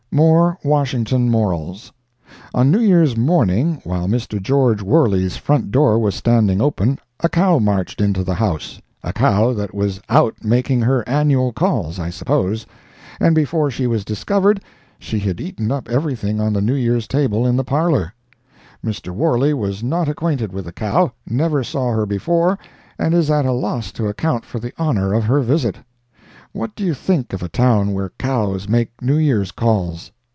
[0.13, 1.89] More Washington Morals.
[2.53, 4.41] On New Year's morning, while Mr.
[4.41, 9.73] George Worley's front door was standing open, a cow marched into the house—a cow that
[9.73, 14.59] was out making her annual calls, I suppose—and before she was discovered
[14.99, 18.13] she had eaten up everything on the New Year's table in the parlor!
[18.85, 19.13] Mr.
[19.15, 22.59] Worley was not acquainted with the cow, never saw her before,
[22.99, 25.77] and is at a loss to account for the honor of her visit.
[26.53, 30.11] What do you think of a town where cows make New Year's calls?